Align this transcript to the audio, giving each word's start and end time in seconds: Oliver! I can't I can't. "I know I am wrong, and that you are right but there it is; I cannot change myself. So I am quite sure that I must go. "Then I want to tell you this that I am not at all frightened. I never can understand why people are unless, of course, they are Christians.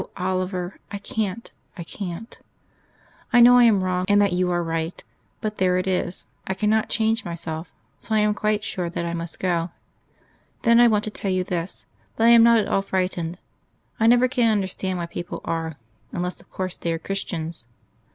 Oliver! 0.17 0.79
I 0.91 0.97
can't 0.97 1.51
I 1.77 1.83
can't. 1.83 2.39
"I 3.31 3.39
know 3.39 3.59
I 3.59 3.65
am 3.65 3.83
wrong, 3.83 4.05
and 4.09 4.19
that 4.19 4.33
you 4.33 4.49
are 4.49 4.63
right 4.63 5.03
but 5.41 5.59
there 5.59 5.77
it 5.77 5.85
is; 5.85 6.25
I 6.47 6.55
cannot 6.55 6.89
change 6.89 7.23
myself. 7.23 7.71
So 7.99 8.15
I 8.15 8.19
am 8.21 8.33
quite 8.33 8.63
sure 8.63 8.89
that 8.89 9.05
I 9.05 9.13
must 9.13 9.39
go. 9.39 9.69
"Then 10.63 10.79
I 10.79 10.87
want 10.87 11.03
to 11.03 11.11
tell 11.11 11.29
you 11.29 11.43
this 11.43 11.85
that 12.15 12.25
I 12.25 12.31
am 12.31 12.41
not 12.41 12.57
at 12.57 12.67
all 12.67 12.81
frightened. 12.81 13.37
I 13.99 14.07
never 14.07 14.27
can 14.27 14.51
understand 14.51 14.97
why 14.97 15.05
people 15.05 15.39
are 15.45 15.75
unless, 16.11 16.41
of 16.41 16.49
course, 16.49 16.75
they 16.77 16.91
are 16.93 16.97
Christians. 16.97 17.65